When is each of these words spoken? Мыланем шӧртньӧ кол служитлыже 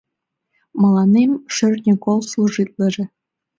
Мыланем 0.81 1.31
шӧртньӧ 1.55 1.93
кол 2.03 2.19
служитлыже 2.31 3.03